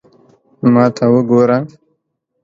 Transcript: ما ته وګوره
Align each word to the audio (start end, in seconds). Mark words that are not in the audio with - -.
ما 0.73 0.85
ته 0.95 1.05
وګوره 1.13 1.57